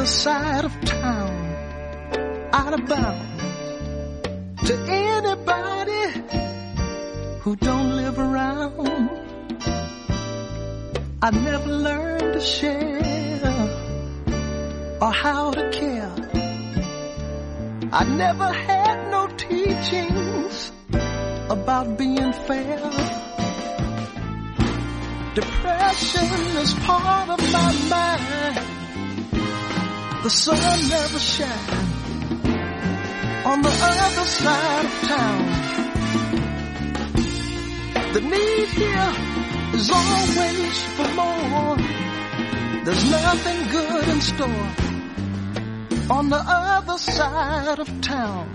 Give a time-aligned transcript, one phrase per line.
[0.00, 1.30] other side of town,
[2.54, 3.42] out of bounds.
[4.66, 6.04] To anybody
[7.40, 9.10] who don't live around,
[11.20, 13.42] I never learned to share
[15.02, 16.16] or how to care.
[17.92, 20.72] I never had no teachings
[21.50, 22.80] about being fair.
[25.34, 28.69] Depression is part of my mind
[30.22, 31.70] the sun never shines
[33.46, 35.46] on the other side of town.
[38.12, 39.12] The need here
[39.78, 41.76] is always for more.
[42.84, 44.70] There's nothing good in store
[46.10, 48.46] on the other side of town.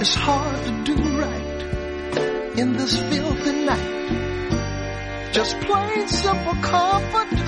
[0.00, 5.32] It's hard to do right in this filthy night.
[5.32, 7.43] Just plain simple comfort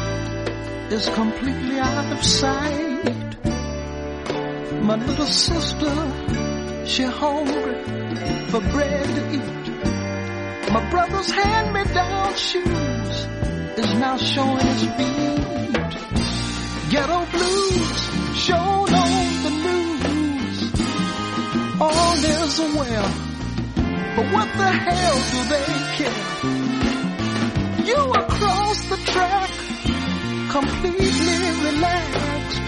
[0.91, 3.37] is completely out of sight.
[4.83, 5.93] My little sister,
[6.87, 7.83] she hungry
[8.51, 10.73] for bread to eat.
[10.73, 13.27] My brother's hand-me-down shoes
[13.79, 15.93] is now showing his feet.
[16.91, 18.01] Ghetto blues
[18.37, 20.59] shown on the news.
[21.81, 23.11] All is well,
[24.15, 26.23] but what the hell do they care?
[27.87, 28.26] You
[30.61, 32.61] completely relaxed.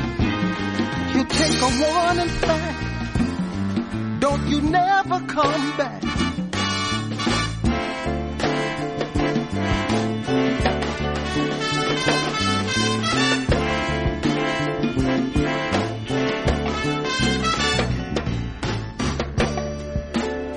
[1.14, 2.76] You take a warning back.
[4.20, 6.02] Don't you never come back.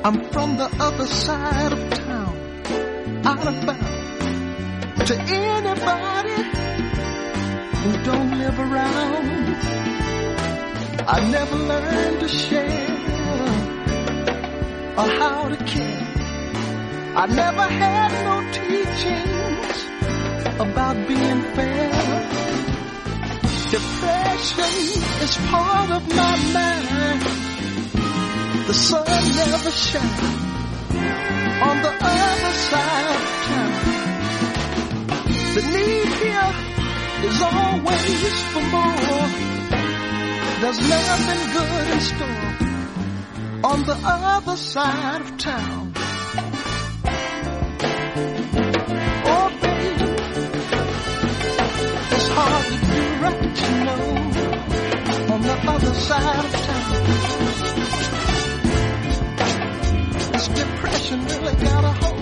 [0.04, 5.10] I'm from the other side of town, out of bounds.
[5.10, 6.71] To anybody
[7.82, 9.26] who don't live around.
[11.08, 12.90] I never learned to share
[15.00, 16.08] or how to care.
[17.24, 19.78] I never had no teachings
[20.60, 21.90] about being fair.
[23.76, 24.76] Depression
[25.26, 27.22] is part of my mind.
[28.68, 29.06] The sun
[29.42, 30.22] never shines
[31.68, 31.94] on the
[32.30, 33.74] other side of town.
[35.56, 36.71] The need here
[37.24, 39.30] is always for more.
[40.62, 42.52] There's nothing good in store
[43.64, 45.94] on the other side of town.
[49.34, 50.06] Oh, baby,
[52.12, 54.04] it's hard to do right, you know,
[55.34, 56.92] on the other side of town.
[60.32, 62.21] This depression really got a hold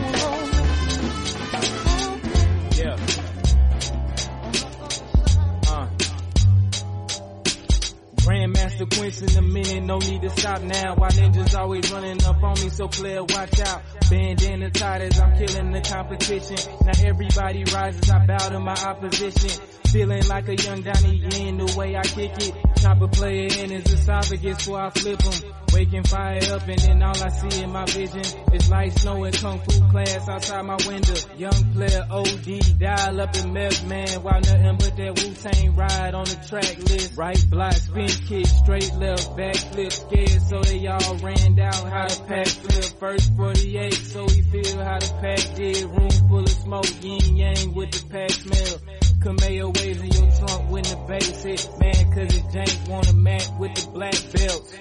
[9.10, 10.94] In a minute, no need to stop now.
[10.96, 13.82] Why ninjas always running up on me, so player watch out.
[14.08, 16.58] Bandana tied as I'm killing the competition.
[16.86, 19.50] Now everybody rises, I bow to my opposition.
[19.88, 22.54] Feeling like a young Donnie Yen, the way I kick it.
[22.82, 25.52] Chop a player in his esophagus before I flip him.
[25.74, 28.24] Waking fire up and then all I see in my vision
[28.54, 31.14] is light snow and kung fu class outside my window.
[31.38, 34.24] Young player OD, dial up in milk man.
[34.24, 37.18] While nothing but that Wu-Tang ride on the track list.
[37.18, 42.08] Right block, spin kick, straight left, back flip, scared so they all ran down how
[42.08, 43.00] to pack flip.
[43.00, 45.84] First 48, so we feel how the pack did.
[45.84, 48.99] Room full of smoke, yin yang with the pack smell.
[49.20, 51.70] Kameo waves in your trunk when the bass hit.
[51.78, 54.74] Man, cause it wanna match with the black belts.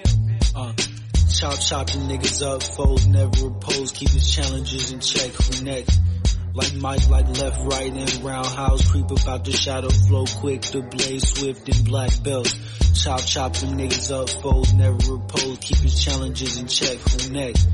[0.55, 0.73] Uh,
[1.27, 5.31] chop chop the niggas up, foes never oppose, keep his challenges in check.
[5.31, 5.99] Who next?
[6.53, 8.89] Like Mike, like left, right, and roundhouse.
[8.89, 12.55] Creep about the shadow, flow quick, the blaze swift and black belts.
[13.03, 16.97] Chop chop them niggas up, foes never oppose, keep his challenges in check.
[16.97, 17.67] Who next?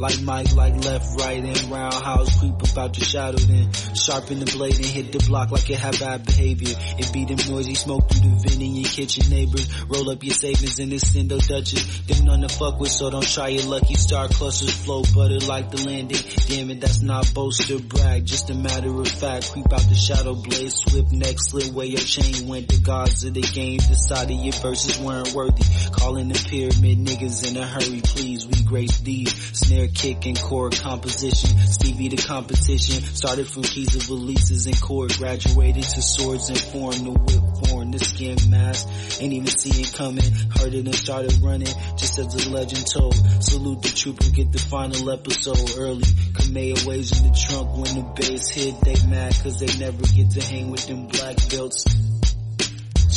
[0.00, 2.40] Like Mike, like left, right, and roundhouse.
[2.40, 6.00] Creep about the shadow, then sharpen the blade and hit the block like it had
[6.00, 6.74] bad behavior.
[6.98, 9.68] It be them noisy smoke through the vent in your kitchen neighbors.
[9.88, 11.84] Roll up your savings in this Cindo Dutchess.
[12.06, 14.72] Them none to fuck with, so don't try your lucky star clusters.
[14.72, 16.24] Flow butter like the landing.
[16.48, 18.24] Damn it, that's not boast or brag.
[18.24, 19.52] Just a matter of fact.
[19.52, 22.68] Creep out the shadow, blade, swift neck slit where your chain went.
[22.68, 25.64] The gods of the game decided your verses weren't worthy.
[25.92, 28.46] Calling the pyramid niggas in a hurry, please.
[28.46, 29.34] We grace these.
[29.52, 31.50] Snare kick and chord composition.
[31.58, 33.02] Stevie the competition.
[33.02, 35.12] Started from keys of releases and chord.
[35.16, 36.92] Graduated to swords and form.
[36.92, 38.88] The whip born, the skin mask.
[39.20, 40.30] Ain't even see it coming.
[40.56, 41.72] Heard it and started running.
[41.96, 43.14] Just as the legend told.
[43.42, 46.02] Salute the trooper, get the final episode early.
[46.02, 48.80] Kamea waves in the trunk when the bass hit.
[48.82, 51.84] They mad cause they never get to hang with them black belts.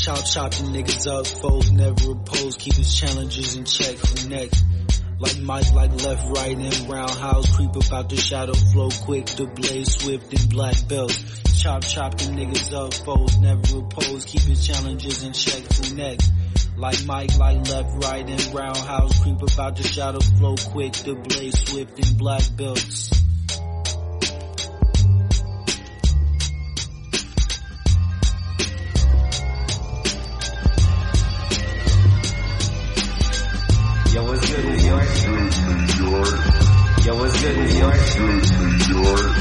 [0.03, 3.95] Chop chop the niggas up, foes never oppose, keep his challenges in check.
[3.95, 4.63] Who next?
[5.23, 7.55] Like Mike, like left, right, and roundhouse.
[7.55, 11.17] Creep about the shadow, flow quick, the blaze swift and black belt.
[11.57, 15.63] Chop chop the niggas up, foes never oppose, keep his challenges in check.
[15.71, 16.29] Who next?
[16.75, 19.23] Like Mike, like left, right, and roundhouse.
[19.23, 23.22] Creep about the shadow, flow quick, the blaze swift and black belts.
[36.23, 37.05] York.
[37.05, 37.95] Yo, what's good, New York?
[38.15, 39.35] Good New York.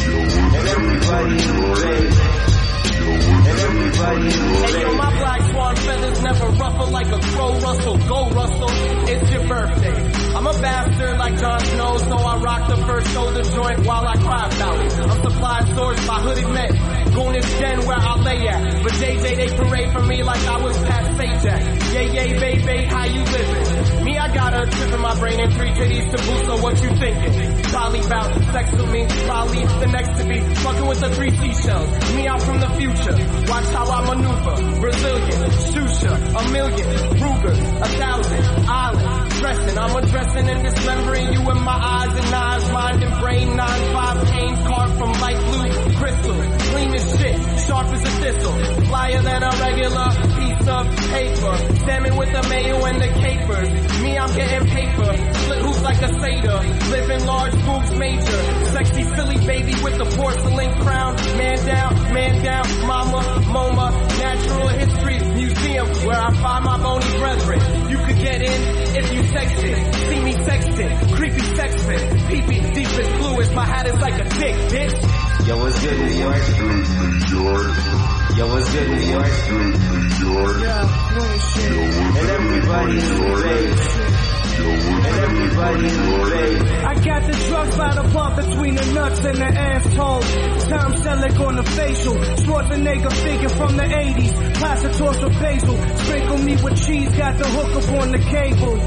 [0.00, 1.78] Yo, what's And good, everybody in New York?
[1.80, 4.30] Yo, what's good, everybody?
[4.30, 7.98] Hey yo, my black swan feathers never ruffle like a crow rustle.
[7.98, 8.70] Go Russell,
[9.08, 10.20] it's your birthday.
[10.34, 14.16] I'm a bastard like Jon Snow, so I rock the first shoulder joint while I
[14.16, 14.92] cry about it.
[15.00, 17.00] I'm supplying swords by hooded men.
[17.12, 18.82] Goonish den where I lay at.
[18.82, 21.94] But JJ they parade for me like I was Pat Sajak.
[21.94, 24.04] Yay yay baby, how you living?
[24.04, 26.80] Me I got a chip in my brain and three titties to boot, so what
[26.82, 27.62] you thinking?
[27.64, 32.14] Probably about sex with me, probably the next to be fucking with the three seashells.
[32.14, 33.16] Me out from the future,
[33.48, 34.80] watch how I maneuver.
[34.80, 36.88] Brazilian, Shusha, a million,
[37.20, 39.78] Rugers, a thousand, islands, dressing.
[39.78, 43.56] I'm addressing and dismembering you in my eyes and eyes, mind and brain.
[43.56, 46.34] Nine five pain carved from light blue crystal,
[46.72, 50.10] clean as shit, sharp as a thistle, flyer than a regular
[50.60, 51.56] piece of paper.
[51.86, 53.68] Salmon with the mayo and the capers.
[54.02, 58.40] Me, I'm getting paper, split hoops like a satyr, living large boobs major,
[58.72, 61.16] sexy silly baby with the porcelain crown.
[61.36, 67.90] Man down, man down, mama, MoMA, natural history museum where I find my bony brethren.
[67.90, 69.94] You could get in if you text it.
[69.94, 73.50] See me sexting, creepy sexting, pee-pee deep as fluids.
[73.52, 75.46] My hat is like a dick, bitch.
[75.46, 76.36] Yo, what's good, New York?
[76.58, 77.99] New York.
[78.36, 79.26] Yo, what's good, New York?
[79.50, 80.62] New York.
[82.16, 83.44] And everybody in New York?
[84.60, 86.86] And everybody in the.
[86.86, 90.20] I got the drugs by the pump between the nuts and the asshole.
[90.68, 92.14] Tom Selleck on the facial.
[92.14, 94.54] Schwarzenegger figure from the 80s.
[94.54, 95.76] Placitor or basil.
[95.96, 97.10] Sprinkle me with cheese.
[97.16, 98.78] Got the hook up on the cable.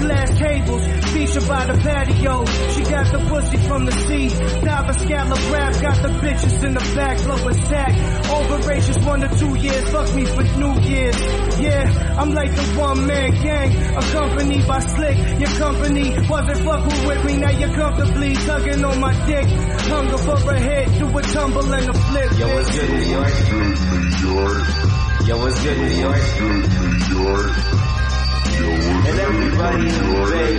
[0.00, 0.82] Glass tables.
[1.12, 2.44] Feature by the patio.
[2.72, 4.28] She got the pussy from the sea.
[4.64, 5.72] Diver scallop rap.
[5.80, 7.18] Got the bitches in the back.
[7.24, 7.92] Blowing sack.
[8.30, 9.88] Overacious one to two years.
[9.90, 11.20] Fuck me for New Year's.
[11.60, 13.70] Yeah, I'm like the one man gang.
[13.96, 15.16] Accompanied by Slick.
[15.40, 17.36] Your company wasn't fucking with me.
[17.36, 19.46] Now you're comfortably tugging on my dick.
[19.46, 20.98] Hunger for a hit.
[20.98, 22.38] Do a tumble and a flip.
[22.38, 23.34] Yo, what's good, New York?
[23.50, 24.66] New York.
[25.26, 26.20] Yo, what's good, New York?
[26.38, 26.70] Good
[27.10, 27.89] New York.
[28.82, 29.88] And everybody
[30.30, 30.56] bay.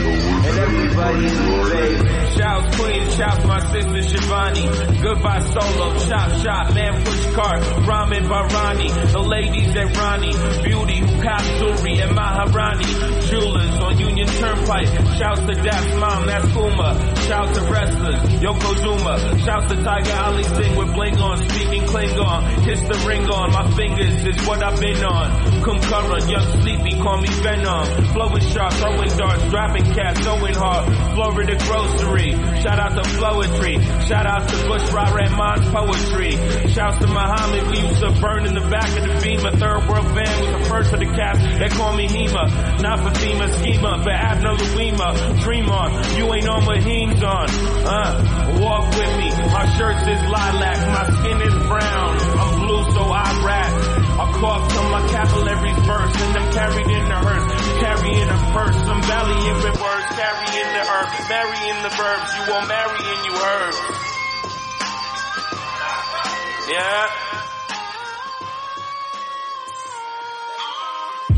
[0.00, 1.28] And everybody
[1.70, 2.20] bay.
[2.36, 5.02] Shouts Queen, shouts my sister Shivani.
[5.02, 9.12] Goodbye solo, chop shop, man push cart, ramen Barani.
[9.12, 10.32] The ladies at Ronnie,
[10.64, 12.84] Beauty, Katsuri, and Maharani.
[13.28, 14.88] Jewelers on Union Turnpike.
[15.18, 17.14] Shouts to Daph's mom, that's Kuma.
[17.28, 19.44] Shouts to wrestlers, Yokozuna.
[19.44, 22.64] Shouts to Tiger Ali Singh with bling on, speaking Klingon.
[22.64, 25.49] Kiss the ring on, my fingers is what I've been on.
[25.60, 27.84] Kumkara, young sleepy, call me Venom.
[28.12, 30.84] Flowing sharp, throwing darts, dropping cats, going hard.
[31.14, 32.32] Florida grocery.
[32.62, 33.76] Shout out to Flowetry.
[34.08, 36.32] Shout out to Bushra Rehman's poetry.
[36.72, 37.70] Shouts to Muhammad.
[37.70, 39.52] We used to burn in the back of the Beamer.
[39.56, 41.40] Third world van was the first of the cats.
[41.58, 42.80] They call me Hema.
[42.80, 45.42] Not FEMA schema, but Abner Louima.
[45.42, 46.16] Dream on.
[46.16, 47.48] You ain't on what Heem's on.
[47.84, 49.28] Uh, walk with me.
[49.52, 50.78] My shirts is lilac.
[50.88, 52.16] My skin is brown.
[52.40, 53.10] I'm blue, so.
[53.12, 53.42] I
[56.52, 57.46] carried in the hearse,
[57.80, 58.80] carrying a purse.
[58.86, 62.30] I'm valiant with words, carrying the earth, marrying the verbs.
[62.36, 63.74] You won't marry and you heard.
[66.70, 67.30] Yeah.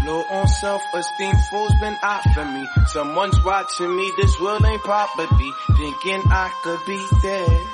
[0.05, 2.67] Low on self-esteem, fools been after me.
[2.87, 5.53] Someone's watching me, this world ain't property.
[5.77, 7.72] Thinking I could be dead.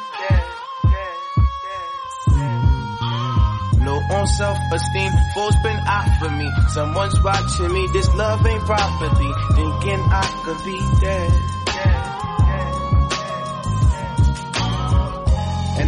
[4.10, 6.50] On self-esteem, fools been after me.
[6.68, 9.32] Someone's watching me, this love ain't property.
[9.54, 11.57] Thinking I could be dead.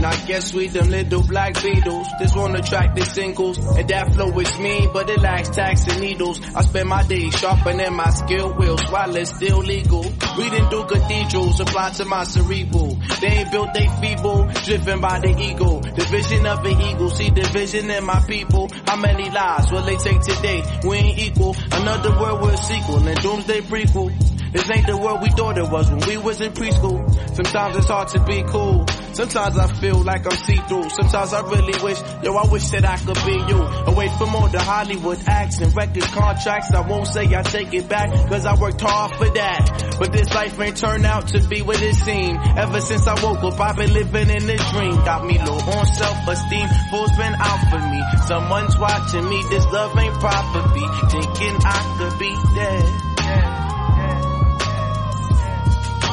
[0.00, 0.10] And.
[0.10, 2.06] I guess we them little black beetles.
[2.18, 6.40] This one the singles, and that flow is mean, but it lacks tax and needles.
[6.54, 10.02] I spend my days sharpening my skill wheels while it's still legal.
[10.38, 12.98] Reading through cathedrals, apply to my cerebral.
[13.20, 15.80] They ain't built, they feeble, driven by the ego.
[15.80, 18.70] The vision of an eagle, see the vision in my people.
[18.86, 20.62] How many lives will they take today?
[20.86, 21.56] We ain't equal.
[21.72, 24.39] Another world a sequel and doomsday prequel.
[24.52, 26.98] This ain't the world we thought it was when we was in preschool.
[27.34, 28.84] Sometimes it's hard to be cool.
[29.12, 30.90] Sometimes I feel like I'm see-through.
[30.90, 33.60] Sometimes I really wish, yo, I wish that I could be you.
[33.62, 36.72] Away from all the Hollywood acts and record contracts.
[36.72, 39.96] I won't say I take it back, cause I worked hard for that.
[39.98, 42.38] But this life ain't turned out to be what it seemed.
[42.58, 44.96] Ever since I woke up, I've been living in a dream.
[45.04, 46.68] Got me low on self-esteem.
[46.90, 48.02] Fools been out for me.
[48.26, 49.42] Someone's watching me.
[49.48, 50.86] This love ain't property.
[51.10, 53.59] Thinking I could be dead.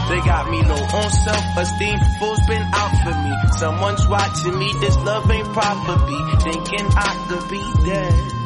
[0.09, 1.99] They got me low on self-esteem.
[2.19, 3.33] Fools been out for me.
[3.57, 4.73] Someone's watching me.
[4.79, 6.05] This love ain't proper.
[6.05, 8.37] Be Thinking I could be dead.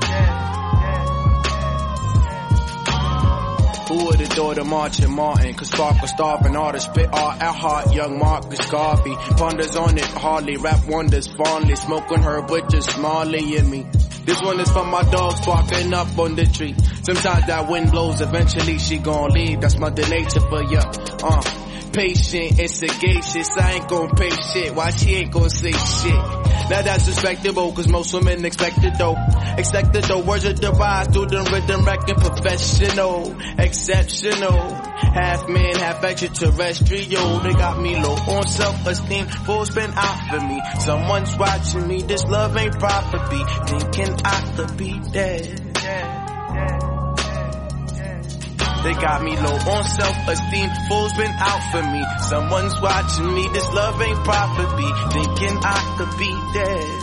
[3.91, 5.53] Who would've thought of Marching Martin?
[5.53, 9.13] Cause Spark was starving artist, spit art at heart, young Marcus Garvey.
[9.36, 11.75] Ponders on it, hardly rap wonders, fondly.
[11.75, 13.86] Smoking herb with just Marley in me.
[14.25, 16.75] This one is for my dogs barking up on the tree.
[17.03, 19.61] Sometimes that wind blows, eventually she gon' leave.
[19.61, 20.81] That's mother nature for ya.
[21.23, 21.41] Uh,
[21.91, 23.57] patient and sagacious.
[23.57, 24.75] I ain't gon' pay shit.
[24.75, 26.41] Why she ain't gon' say shit?
[26.69, 29.15] Now that's respectable, cause most women expect it though.
[29.57, 34.91] Expect it though, words are devised through the rhythm wrecking professional, exceptional.
[35.12, 37.39] Half man, half extraterrestrial.
[37.39, 39.25] They got me low on self-esteem.
[39.27, 40.62] Fools been out for me.
[40.79, 42.01] Someone's watching me.
[42.01, 43.43] This love ain't property.
[43.67, 45.61] Thinking I could be dead.
[48.83, 50.69] They got me low on self-esteem.
[50.88, 52.03] Fools been out for me.
[52.29, 53.47] Someone's watching me.
[53.53, 54.89] This love ain't property.
[55.13, 57.01] Thinking I could be dead.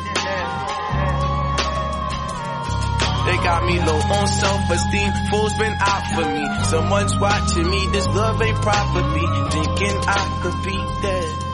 [3.26, 5.12] They got me low on self-esteem.
[5.30, 6.64] Fools been out for me.
[6.64, 7.86] Someone's watching me.
[7.92, 9.26] This love ain't property.
[9.50, 11.47] Thinking I could be dead.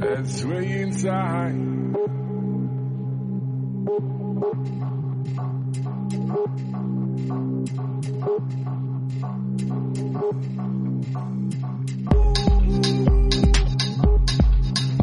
[0.00, 1.56] Let's sway inside.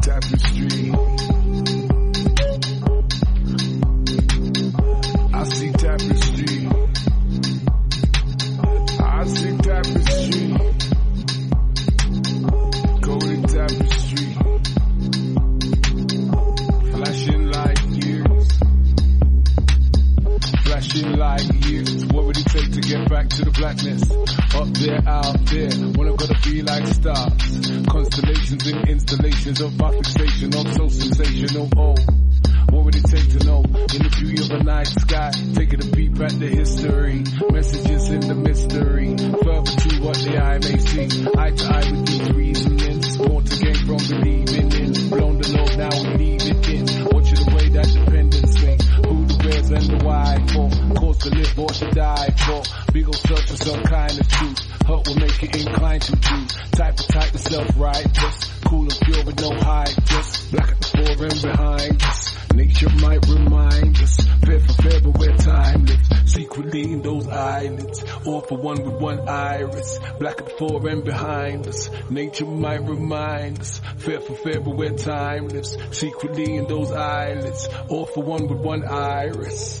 [0.02, 1.07] Tapestry.
[72.10, 77.68] Nature might remind us, fair for fair, but where time lives, secretly in those eyelids,
[77.88, 79.77] all for one with one iris.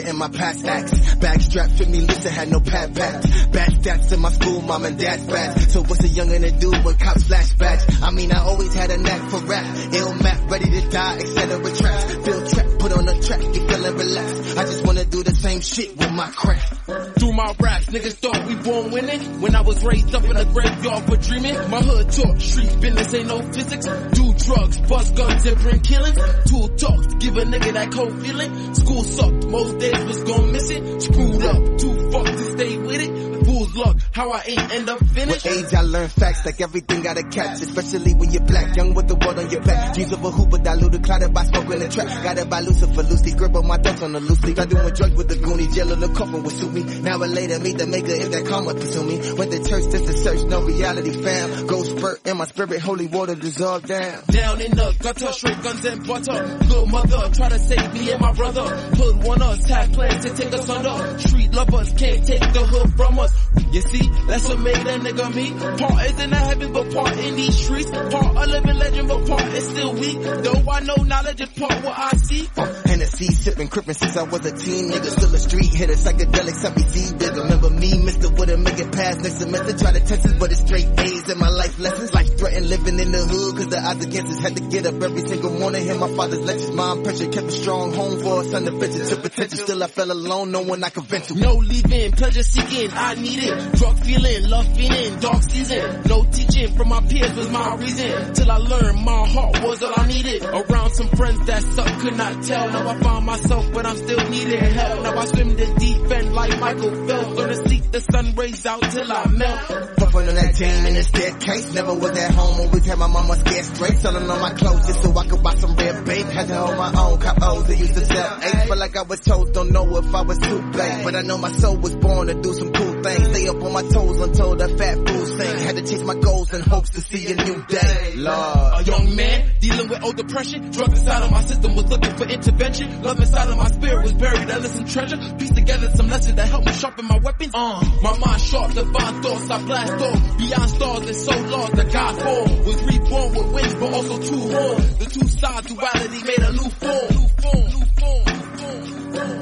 [0.00, 1.14] In my past acts.
[1.16, 3.46] Bag strapped with me loose, had no pad packs.
[3.46, 5.60] Bad stats in my school, mom and dad's bad.
[5.70, 8.02] So what's a youngin' to do when cops flashbacks?
[8.02, 9.94] I mean, I always had a knack for rap.
[9.94, 11.58] Ill map, ready to die, etc.
[11.62, 12.14] Traps.
[12.14, 14.58] Feel trapped, put on a track, you feeling relaxed.
[14.58, 17.18] I just wanna do the same shit with my craft.
[17.18, 19.40] Through my raps, niggas thought we born winning.
[19.40, 23.14] When I was raised up in a graveyard for dreaming, my hood talk, street business
[23.14, 23.86] ain't no physics.
[23.86, 26.18] Do drugs, bust guns and bring killings.
[26.48, 28.74] Tool talks, give a nigga that cold feeling.
[28.74, 31.00] School sucked, most days was gone missing.
[31.00, 33.32] Screwed up, too fucked to stay with it.
[33.44, 35.44] Fool's luck, how I ain't end up finished.
[35.44, 38.94] With age I learn facts like everything got a catch, especially when you're black, young
[38.94, 39.94] with the world on your back.
[39.94, 42.06] Dreams of a hooper diluted, clouded by smoke in the trap.
[42.22, 44.58] Got it by Lucifer, loosely grip on my thoughts on the loose leaf.
[44.60, 46.82] I doing drugs with the Goonie, jail in the coffin would suit me.
[47.00, 49.32] Now or later, meet the maker if that karma pursue me.
[49.34, 51.68] Went to church just to search, no reality found.
[51.68, 54.22] Go spurt in my spirit, holy water dissolve down.
[54.30, 56.58] Down in the gutter, straight guns and butter.
[56.68, 58.62] Good mother, try to save me and my brother.
[58.62, 61.18] Hood want us, had plans to take us under.
[61.18, 63.32] Street lovers can't take the hood from us.
[63.72, 65.50] You see, that's what made a nigga me.
[65.78, 67.90] Part is in the heaven, but part in these streets.
[67.90, 70.18] Part a living legend, but part is still weak.
[70.20, 72.48] Though I know knowledge is part what I see.
[72.84, 74.90] Hennessy, sipping, crippin' since I was a teen.
[74.90, 77.36] Nigga still a street hitter, psychedelics, I be see big.
[77.36, 79.78] Remember me, Mister wouldn't make it past next semester.
[79.78, 82.12] Try to test us, but it's straight A's in my life lessons.
[82.12, 85.00] Life threatened living in the hood, cause the odds against us had to get up
[85.02, 85.82] every single morning.
[85.82, 89.16] Hear my father's lectures, mom pressure, kept a strong home for son to venture to
[89.16, 89.61] potential.
[89.62, 91.34] Still I fell alone, no one I could vent to.
[91.38, 93.72] No leaving, pleasure seeking, I need it.
[93.74, 96.02] Drug feeling, love feeling, dark season.
[96.06, 98.34] No teaching from my peers was my reason.
[98.34, 100.44] Till I learned my heart was all I needed.
[100.44, 102.70] Around some friends that suck, could not tell.
[102.70, 105.02] Now I find myself, but I'm still needing help.
[105.04, 107.34] Now I swim the deep end like Michael Phelps.
[107.36, 109.96] Gonna seek the sun rays out till I melt.
[109.96, 111.74] Puffin' on that team in the staircase.
[111.74, 113.98] Never was at home, always had my mama scared straight.
[113.98, 116.26] Selling all my clothes just so I could buy some red bait.
[116.26, 118.66] Had to hold my own cop O's that used to sell eight.
[118.66, 121.04] Felt like I was told, don't know if I was too late.
[121.04, 123.36] But I know my soul was born to do some cool things.
[123.36, 125.58] Stay up on my toes until the fat fool sing.
[125.66, 128.14] Had to chase my goals and hopes to see a new day.
[128.16, 128.80] Lord.
[128.80, 130.70] A young man dealing with old depression.
[130.70, 133.02] Drugs inside of my system was looking for intervention.
[133.02, 134.50] Love inside of my spirit was buried.
[134.50, 135.16] I some treasure.
[135.38, 137.52] Piece together some lessons that help me sharpen my weapons.
[137.54, 140.38] Uh, my mind sharp, divine thoughts I blast off.
[140.38, 144.40] Beyond stars and so lost, the God form was reborn with wings, but also two
[144.40, 144.96] horns.
[144.96, 147.08] The two sides duality made a new form.
[147.12, 147.66] New form.
[147.68, 148.24] New form.
[148.56, 149.41] New form.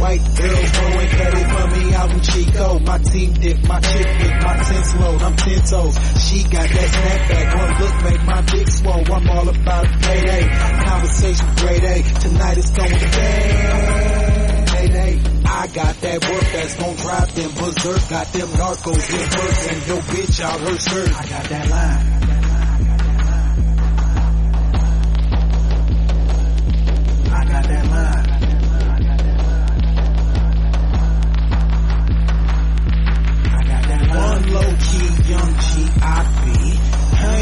[0.00, 2.78] White girls throwing credit for me out in Chico.
[2.80, 5.94] My team dip, my chick dip, my tense load, I'm ten toes.
[6.24, 9.12] She got that snapback, one look make my dick swole.
[9.12, 10.48] I'm all about a payday,
[10.88, 12.00] conversation grade eh?
[12.00, 12.20] A.
[12.20, 14.66] Tonight it's going down.
[14.66, 15.20] Payday.
[15.44, 18.08] I got that work that's gon' drive them berserk.
[18.08, 21.08] Got them narcos in purse and yo bitch out her skirt.
[21.08, 22.19] I got that line.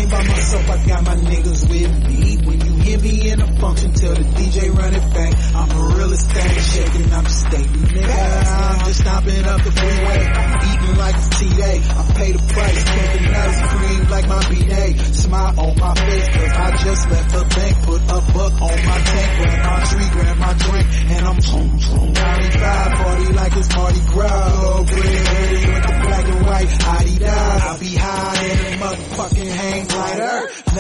[0.08, 2.36] I by myself, I got my niggas with me.
[2.46, 5.34] When you hear me in a function, tell the DJ run it back.
[5.54, 8.44] I'm the realest thing shaking, I'm stating nigga.
[8.48, 10.22] I'm just stopping up the freeway,
[10.64, 11.72] eating like it's TA.
[11.92, 14.84] I pay the price, camping ice cream like my B.A.
[15.12, 17.74] Smile on my face, cause I just left the bank.
[17.84, 21.68] Put a buck on my tank, grab my tree, grab my drink, and I'm boom,
[21.84, 22.12] boom.
[22.12, 24.64] 95, party like it's Mardi Gras.
[24.64, 24.84] All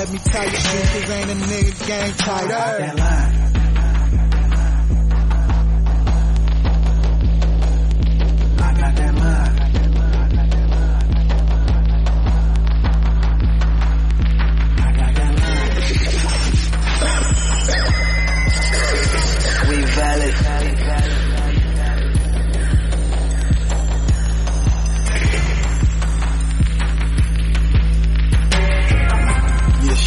[0.08, 3.47] Let me tell you, cause ain't a nigga gang tighter.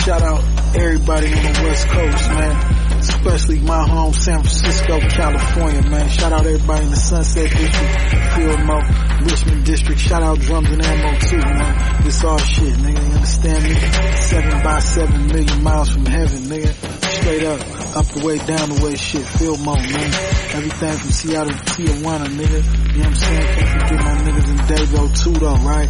[0.07, 2.99] Everybody on the West Coast, man.
[2.99, 6.09] Especially my home, San Francisco, California, man.
[6.09, 8.83] Shout out everybody in the Sunset District, Fillmore,
[9.23, 9.99] Richmond District.
[9.99, 12.03] Shout out Drums and Ammo too, man.
[12.03, 13.03] This all shit, nigga.
[13.03, 13.73] You understand me?
[14.17, 17.03] Seven by seven million miles from heaven, nigga.
[17.21, 17.59] Straight up,
[17.97, 19.25] up the way, down the way, shit.
[19.25, 20.40] Fillmore, man.
[20.53, 22.59] Everything from Seattle to Tijuana, nigga.
[22.91, 23.47] You know what I'm saying?
[23.47, 25.89] Can't forget my niggas in Dago too, though, right?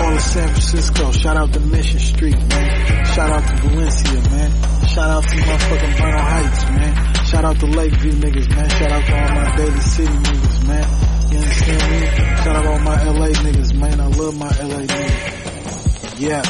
[0.00, 1.12] All of San Francisco.
[1.12, 3.04] Shout out to Mission Street, man.
[3.06, 4.50] Shout out to Valencia, man.
[4.88, 7.24] Shout out to motherfucking Bernal Heights, man.
[7.26, 8.68] Shout out to Lakeview niggas, man.
[8.70, 11.30] Shout out to all my Daly City niggas, man.
[11.30, 12.06] You understand me?
[12.42, 14.00] Shout out all my LA niggas, man.
[14.00, 16.18] I love my LA niggas.
[16.18, 16.42] Yeah.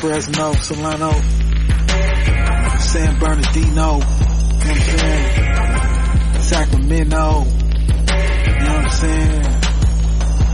[0.00, 1.12] Fresno, Solano,
[2.78, 4.00] San Bernardino,
[4.70, 6.42] what I'm saying?
[6.42, 7.54] Sacramento, you
[8.60, 9.42] know what I'm saying?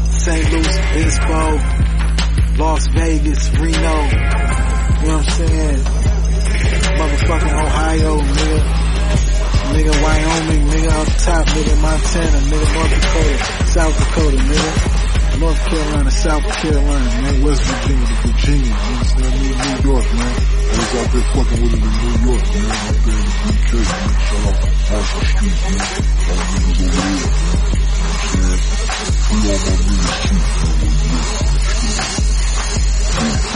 [0.07, 1.42] San Luis Obispo,
[2.59, 3.88] Las Vegas, Reno, you
[5.07, 5.83] know what I'm saying?
[6.96, 8.61] Motherfucking Ohio, nigga.
[9.66, 14.95] Nigga Wyoming, nigga up top, nigga Montana, nigga North Dakota, South Dakota, nigga.
[15.38, 17.42] North Carolina, South Carolina, man.
[17.42, 19.49] West Virginia Virginia, you understand me?
[19.49, 20.33] New York, man.
[20.33, 22.64] I was out there fucking with him in New York, man.
[22.66, 24.12] Out there in the UK, man.
[24.27, 25.77] Shout out Marshall Street, man.
[26.27, 27.31] All the niggas over there, man.
[29.27, 30.42] You know what I'm saying?
[30.64, 31.31] All my niggas
[33.51, 33.56] too.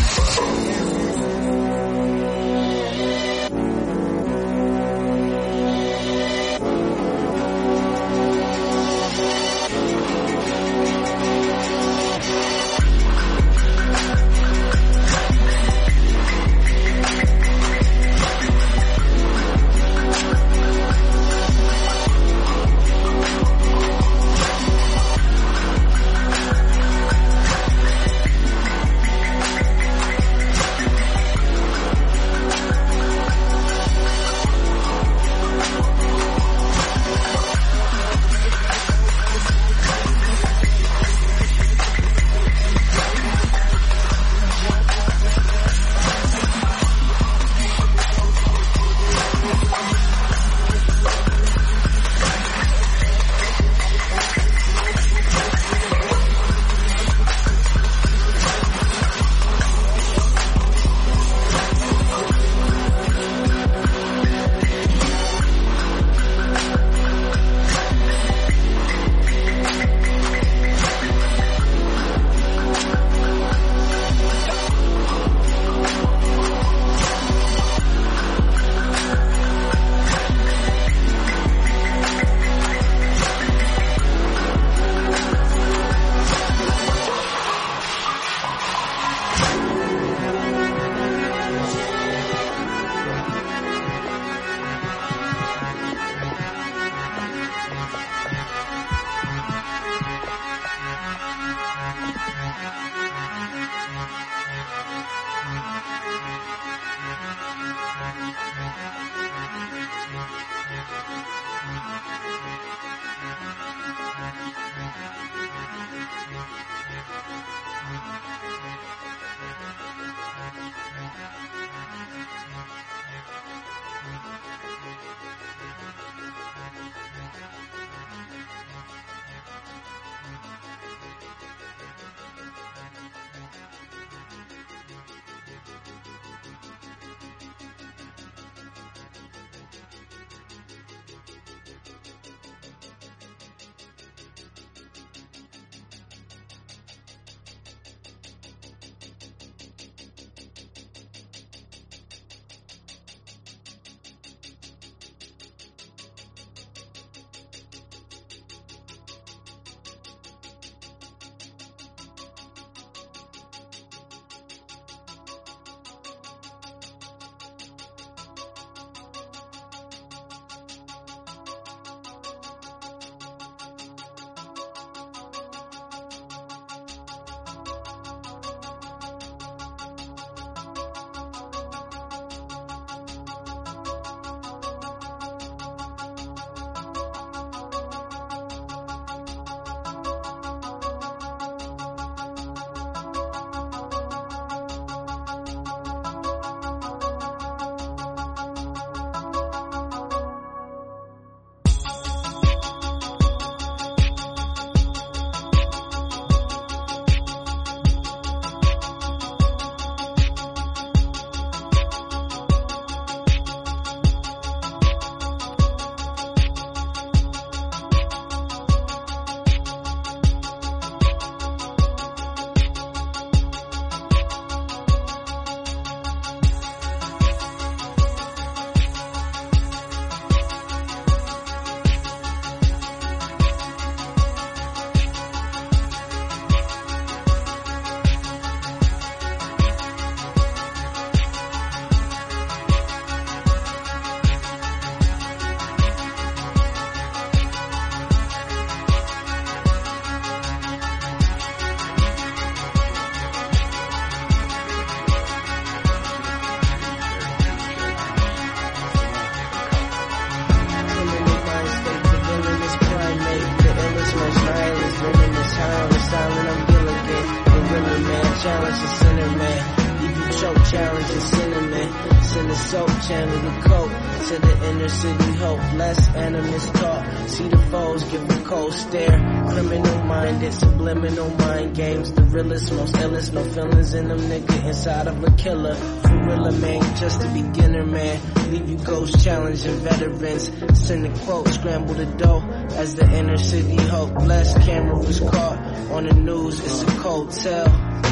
[283.90, 285.74] Feelings in them nigga inside of a killer.
[286.02, 288.20] Gorilla man, just a beginner man.
[288.50, 290.50] Leave you ghost challenging veterans.
[290.74, 292.42] Send a quote, scramble the dough
[292.76, 294.14] as the inner city hope.
[294.14, 295.58] Blessed camera was caught
[295.90, 296.60] on the news.
[296.60, 297.66] It's a cold tell.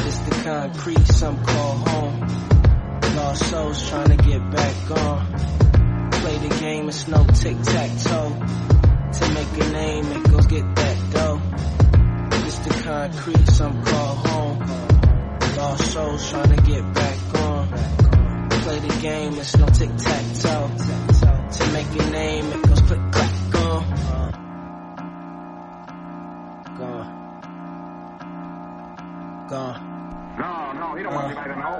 [0.05, 2.19] It's the concrete some call home.
[3.15, 6.11] Lost souls trying to get back on.
[6.11, 8.29] Play the game, it's no tic tac toe.
[9.11, 11.41] To make a name, it goes get that dough.
[12.45, 14.28] It's the concrete some call home.
[15.69, 17.67] Lost souls trying to get back on.
[18.63, 20.71] Play the game, it's no tic tac toe.
[21.57, 23.33] To make a name, it goes click clack.
[23.51, 23.83] Gone.
[29.47, 29.79] Gone.
[30.39, 31.29] No, no, you don't want uh.
[31.29, 31.75] anybody to know.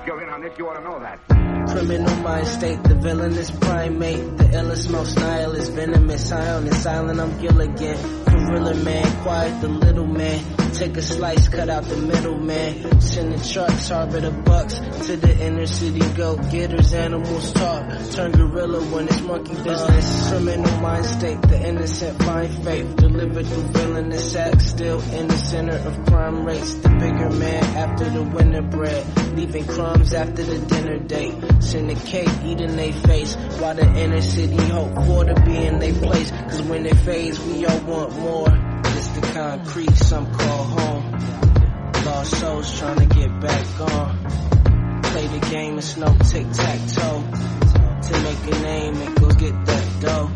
[0.00, 1.20] If you're in on this, you ought to know that.
[1.68, 8.24] Criminal mind state, the villainous primate, the illest, most nihilist, venomous, silent, silent, I'm Gilligan.
[8.24, 10.57] Gorilla man, quiet the little man.
[10.74, 13.00] Take a slice, cut out the middle man.
[13.00, 16.00] Send the trucks, harbor the bucks to the inner city.
[16.14, 17.84] Go getters, animals talk.
[18.12, 20.28] Turn gorilla when it's monkey business.
[20.28, 22.96] Criminal mind state, the innocent find faith.
[22.96, 26.74] Delivered through villainous acts, still in the center of crime rates.
[26.74, 31.34] The bigger man after the winter bread, leaving crumbs after the dinner date.
[31.60, 33.34] Send the cake, eating they face.
[33.58, 36.30] While the inner city hope for to be in they place.
[36.30, 38.67] Cause when it fades, we all want more.
[39.32, 41.12] Concrete, some call home.
[42.06, 45.02] Lost souls trying to get back on.
[45.02, 47.24] Play the game, it's no tic tac toe.
[48.02, 50.30] To make a name and go get that dough.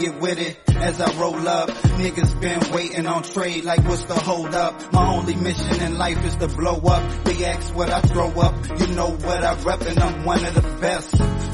[0.00, 0.58] Get with it.
[0.76, 4.92] As I roll up, niggas been waiting on trade like what's the hold up?
[4.92, 7.24] My only mission in life is to blow up.
[7.24, 10.54] They ask what I throw up, you know what I rep and I'm one of
[10.54, 11.10] the best.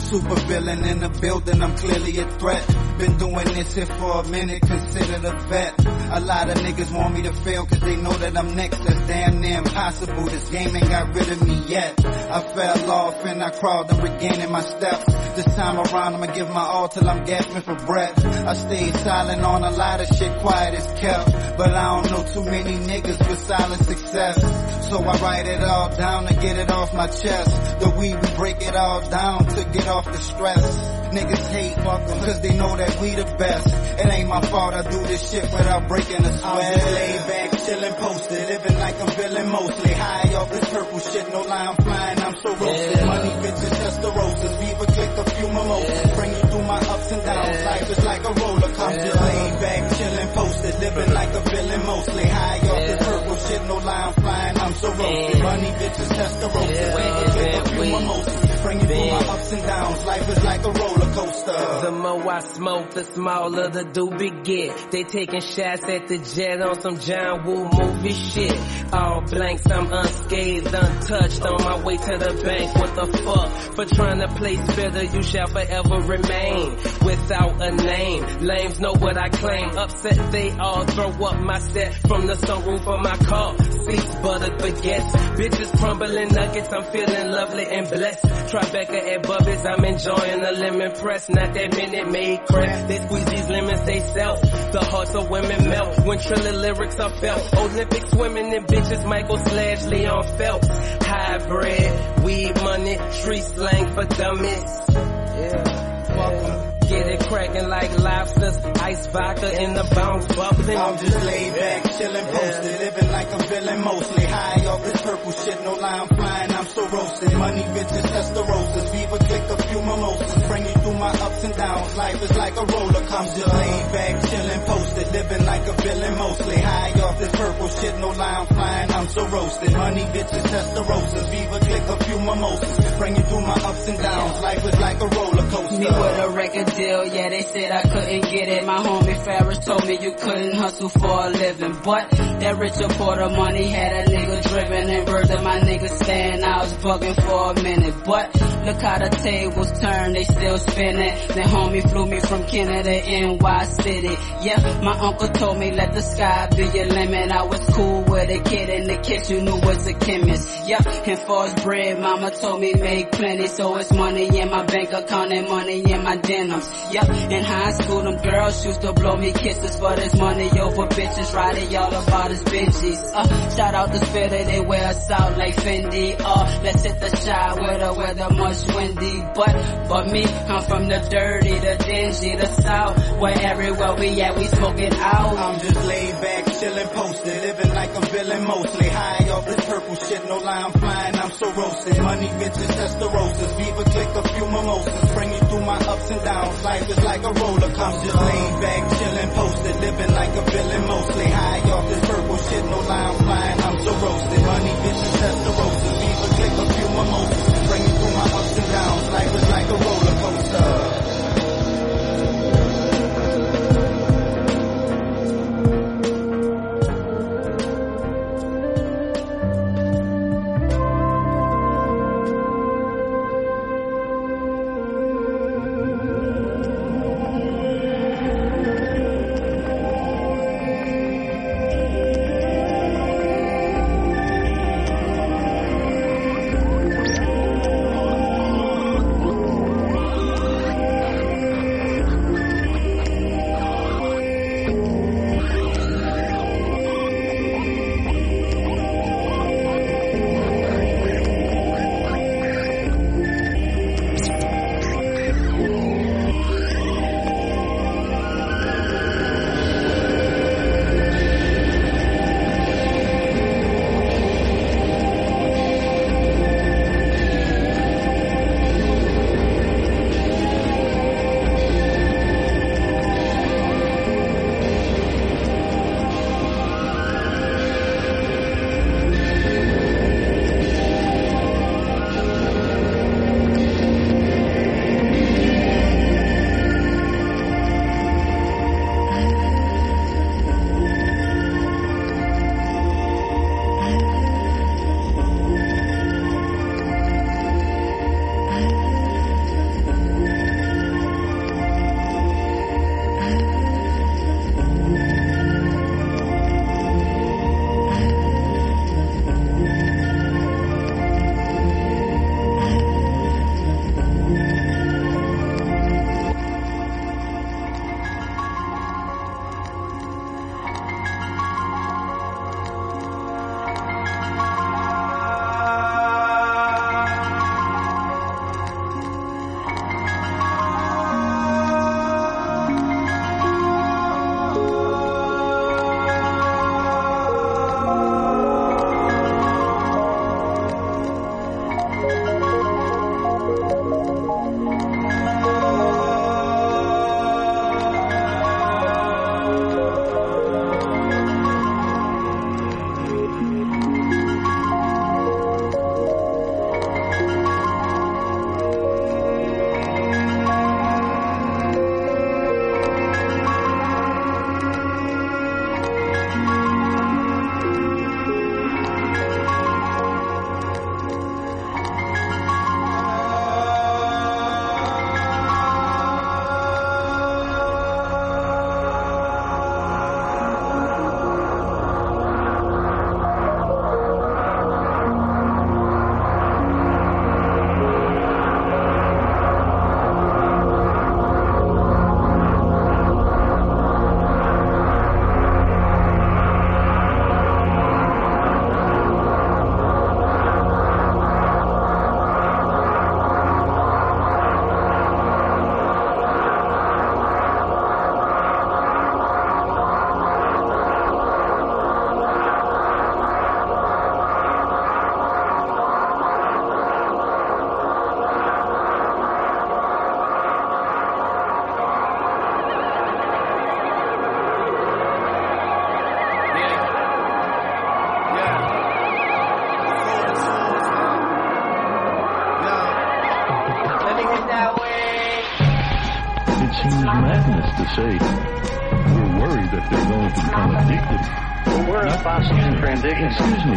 [0.08, 2.85] Super villain in the building, I'm clearly a threat.
[2.98, 5.86] Been doing this here for a minute, considered a vet.
[5.86, 8.78] A lot of niggas want me to fail cause they know that I'm next.
[8.78, 10.24] That's damn near impossible.
[10.24, 12.02] This game ain't got rid of me yet.
[12.06, 15.04] I fell off and I crawled, I'm regaining my steps.
[15.36, 18.24] This time around I'ma give my all till I'm gasping for breath.
[18.24, 21.58] I stayed silent on a lot of shit, quiet as kept.
[21.58, 24.88] But I don't know too many niggas with silent success.
[24.88, 27.80] So I write it all down to get it off my chest.
[27.80, 30.95] The weed we break it all down to get off the stress.
[31.12, 33.66] Niggas hate fuck them cause they know that we the best.
[33.68, 36.44] It ain't my fault I do this shit without breaking a sweat.
[36.44, 40.98] I'm just laid back, chillin' posted, living like I'm feeling mostly high off this purple
[40.98, 41.32] shit.
[41.32, 43.06] No lie, I'm flying, I'm so roasted.
[43.06, 46.14] Money, bitches, Testarossas, Viva click a few mimosas.
[46.16, 47.64] Bring you through my ups and downs.
[47.64, 49.12] Life is like a roller coaster.
[49.16, 53.62] I'm laid back, chillin' posted, living like a villain mostly high off this purple shit.
[53.66, 55.42] No lie, I'm flying, I'm so roasted.
[55.42, 58.45] Money, bitches, Testarossas, Viva click a few mimosas.
[58.66, 60.04] Bring you through my ups and downs.
[60.04, 61.86] Life is like a roller coaster.
[61.86, 64.90] The more I smoke, the smaller the doobie get.
[64.90, 68.58] They taking shots at the jet on some John Woo movie shit.
[68.92, 71.42] All blanks, I'm unscathed, untouched.
[71.42, 73.74] On my way to the bank, what the fuck?
[73.76, 76.70] For trying to place better, you shall forever remain
[77.06, 78.24] without a name.
[78.40, 79.78] Lames know what I claim.
[79.78, 83.56] Upset, they all throw up my set from the sunroof of my car.
[83.86, 86.72] Seats buttered baguettes, bitches crumbling nuggets.
[86.72, 88.48] I'm feeling lovely and blessed.
[88.56, 91.28] Tribeca at Bubby's, I'm enjoying a lemon press.
[91.28, 92.88] Not that Minute Maid crap.
[92.88, 94.36] They squeeze these lemons they sell.
[94.36, 97.54] The hearts of women melt when triller lyrics are felt.
[97.54, 100.68] Olympic swimming in bitches, Michael slash Leon Phelps.
[101.04, 104.80] Hybrid, weed money, street slang for dummies.
[104.88, 106.75] Yeah, welcome.
[106.88, 110.78] Get it cracking like lobsters, ice vodka in the bounce bubbling.
[110.78, 114.24] I'm just laid back, chillin' posted, living like a villain mostly.
[114.24, 117.32] High off this purple shit, no lie, I'm flying, I'm so roasted.
[117.32, 120.42] Money, bitches, Testarossas, Viva click a few mimosas.
[120.46, 123.40] Bring you through my ups and downs, life is like a roller coaster.
[123.40, 126.56] Just laid back, chillin' posted, living like a villain mostly.
[126.56, 129.72] High off this purple shit, no lie, I'm flying, I'm so roasted.
[129.72, 132.98] Money, bitches, Testarossas, Viva click a few mimosas.
[132.98, 135.78] Bring you through my ups and downs, life is like a roller coaster.
[135.78, 138.64] Me with a record deal, yeah, they said I couldn't get it.
[138.64, 141.76] My homie Farris told me you couldn't hustle for a living.
[141.84, 146.44] But that rich reporter money had a nigga driven and words of my niggas saying
[146.44, 147.94] I was bugging for a minute.
[148.04, 148.34] But
[148.64, 151.14] look how the tables turn, they still spinning.
[151.28, 154.16] Then homie flew me from Canada NY City.
[154.42, 157.30] Yeah, my uncle told me let the sky be your limit.
[157.30, 160.68] I was cool with a kid in the kitchen who was a chemist.
[160.68, 163.46] Yeah, and for his bread, mama told me make plenty.
[163.46, 166.68] So it's money in my bank account and money in my denims.
[166.90, 170.86] Yeah, in high school, them girls used to blow me kisses for this money over
[170.86, 171.34] bitches.
[171.34, 173.12] Riding y'all about his bitches.
[173.14, 176.16] Uh, shout out the spitter, they wear us out like Fendi.
[176.18, 179.22] Uh, let's hit the shot where the weather much windy.
[179.34, 183.20] But, but me, I'm from the dirty, the dingy, the south.
[183.20, 185.36] Where everywhere we at, we smoking out.
[185.36, 188.88] I'm just laid back, chillin', posted, living like a villain mostly.
[188.88, 191.98] High off this purple shit, no I'm flying, I'm so roasted.
[191.98, 195.10] Money, bitches, testarossas, Viva click a few mimosas.
[195.10, 198.06] Bring you through my ups and downs, life is like a roller coaster.
[198.06, 201.26] Just laid back, chillin', posted, living like a villain mostly.
[201.26, 204.42] High off this purple shit, no I'm flying, I'm so roasted.
[204.46, 207.66] Money, bitches, testarossas, Viva click a few mimosas.
[207.66, 210.15] Bring you through my ups and downs, life is like a roller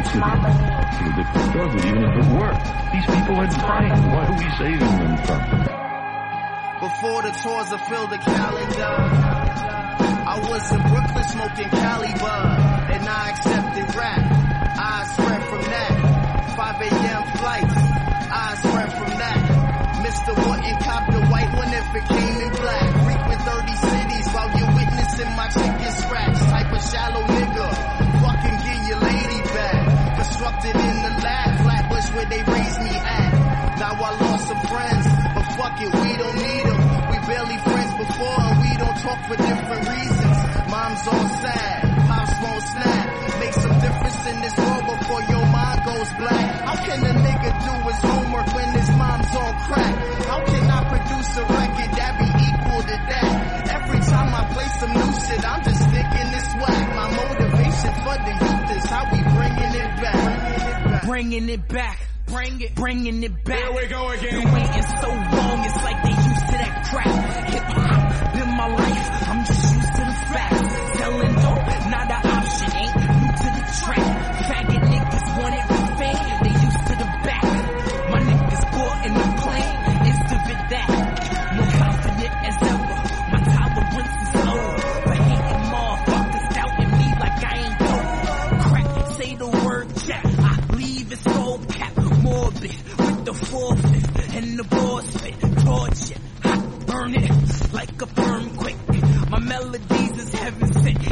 [0.04, 1.24] the,
[1.54, 2.30] but even if it
[2.92, 3.92] these people are dying.
[3.92, 5.42] Are we saving them from?
[6.80, 8.96] Before the tours have filled the calendar,
[10.30, 14.24] I was in Brooklyn smoking Cali bud, and I accepted rap.
[14.80, 16.56] I spread from that.
[16.56, 17.24] 5 a.m.
[17.38, 17.76] flights,
[18.32, 19.60] I spread from that.
[20.00, 20.32] Mr.
[20.48, 22.90] Wouldn't cop the white one if it came in black.
[23.04, 26.38] Frequent 30 cities while you're witnessing my chicken scratch.
[26.50, 27.99] Type of shallow nigga,
[30.62, 33.80] Constructed in the lab, Flatbush where they raised me at.
[33.80, 37.12] Now I lost some friends, but fuck it, we don't need them.
[37.12, 39.89] We barely friends before and we don't talk for different
[61.20, 62.00] Bringing it back.
[62.28, 63.60] Bring it, bringing it back.
[63.60, 64.42] Here we go again.
[64.42, 67.50] Been waiting so long, it's like they used to that crap.
[67.50, 70.98] Hip hop, been my life, I'm just used to the facts.
[70.98, 72.29] Selling dope, not an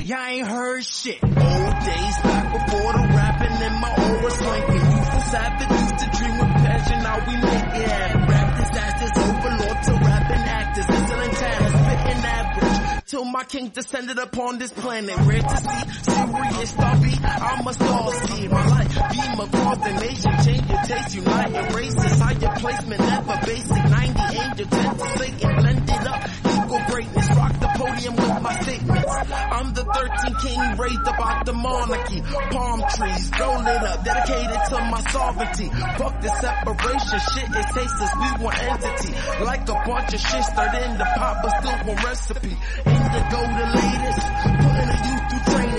[0.07, 1.21] Y'all ain't heard shit.
[1.21, 1.33] Old
[1.83, 4.75] days back before the rapping and my old was swanking.
[4.75, 7.03] Youthful savage used to dream with passion.
[7.03, 8.21] Now we make it happen.
[8.21, 10.87] Rap disasters, overlord to rapping actors.
[10.87, 13.03] Listening talent, spitting average.
[13.07, 15.17] Till my king descended upon this planet.
[15.27, 16.95] Rare to see, serious star.
[16.95, 19.11] I'm a star see my life.
[19.11, 22.19] Beam across the nation, change your taste, unite your races.
[22.19, 23.83] Higher placement, never basic.
[23.89, 26.29] 90 angel, 10 to Satan, blend it up.
[26.47, 27.36] Equal greatness,
[27.77, 29.13] podium with my statements.
[29.53, 32.21] I'm the 13th king raised about the monarchy.
[32.51, 35.69] Palm trees, roll it up, dedicated to my sovereignty.
[35.97, 39.13] Fuck the separation, shit is tasteless, we want entity.
[39.45, 42.53] Like a bunch of shit stirred in the pot, but still one recipe.
[42.85, 44.25] In the golden latest,
[44.57, 45.76] putting the youth through training,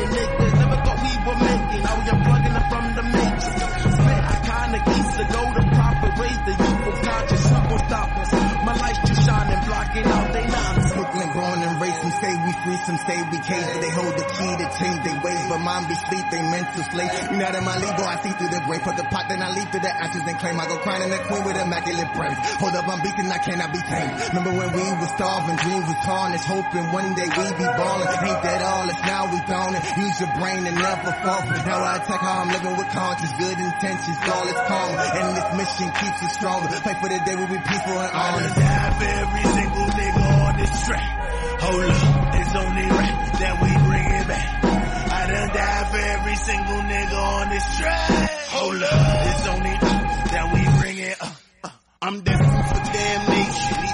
[12.89, 15.85] some say we caged, but they hold the key to change their ways, but mom
[15.85, 17.13] be sleep, they mental slave.
[17.29, 19.53] You not in my boy, I see through the grave, put the pot, then I
[19.53, 22.41] leap through the ashes and claim I go crying in the queen with immaculate brains.
[22.57, 24.17] Hold up, I'm beating, I cannot be tamed.
[24.33, 28.09] Remember when we was starving, dreams was tarnished, hoping one day we be ballin'.
[28.09, 29.39] Ain't that all, it's now we
[29.77, 29.83] it.
[30.01, 31.45] Use your brain and never fall.
[31.69, 34.97] Now I attack how I'm living with conscience, good intentions, all is calm.
[34.97, 36.73] And this mission keeps us stronger.
[36.81, 38.57] Fight for the day we be peaceful and honest.
[38.57, 41.29] die for every single nigga on this track.
[41.61, 44.65] Hold up, it's only right that we bring it back.
[45.11, 48.31] I done died for every single nigga on this track.
[48.51, 51.37] Hold up, it's only right that we bring it up.
[51.65, 51.71] Uh,
[52.03, 53.88] I'm destined for damnation.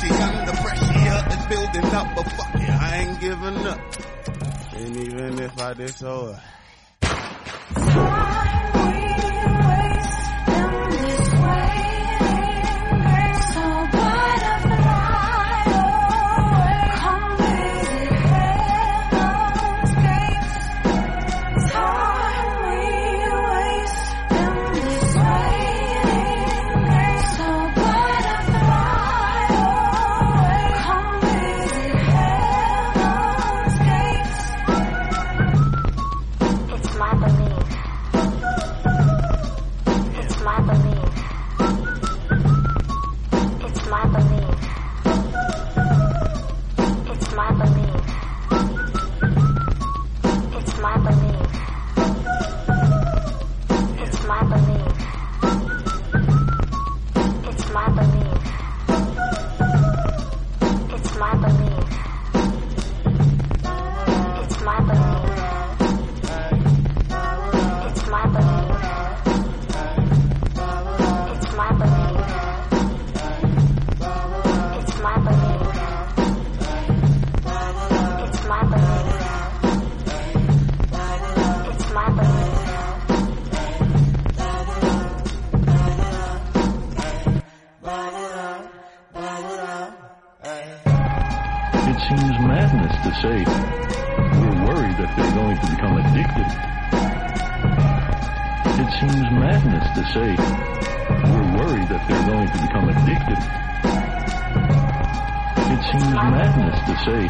[0.00, 0.10] Shit.
[0.46, 0.92] The pressure
[1.34, 2.06] is building up.
[2.16, 3.80] But fuck it, I ain't giving up.
[4.76, 6.36] And even if I disown.
[7.74, 8.81] It's uh,
[107.04, 107.26] say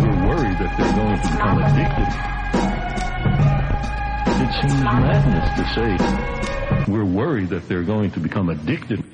[0.00, 2.08] we're worried that they're going to become addicted.
[4.40, 9.04] It seems madness to say we're worried that they're going to become addicted.